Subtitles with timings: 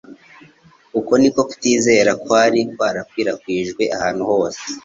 [0.99, 4.61] Uko niko kutizera kwari kwarakwirakwijwe ahantu hose;